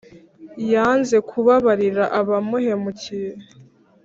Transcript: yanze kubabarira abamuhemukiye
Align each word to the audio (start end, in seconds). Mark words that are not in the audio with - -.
yanze 0.73 1.15
kubabarira 1.29 2.03
abamuhemukiye 2.19 3.31